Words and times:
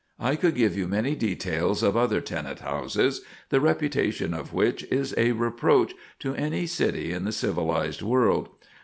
I 0.19 0.35
could 0.35 0.55
give 0.55 0.75
you 0.75 0.87
many 0.87 1.13
details 1.13 1.83
of 1.83 1.95
other 1.95 2.21
tenant 2.21 2.61
houses, 2.61 3.21
the 3.49 3.61
reputation 3.61 4.33
of 4.33 4.51
which 4.51 4.81
is 4.85 5.13
a 5.15 5.33
reproach 5.33 5.93
to 6.21 6.33
any 6.33 6.65
city 6.65 7.13
in 7.13 7.23
the 7.23 7.31
civilized 7.31 8.01
world. 8.01 8.49